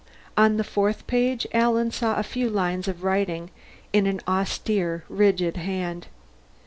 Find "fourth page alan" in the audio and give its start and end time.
0.63-1.91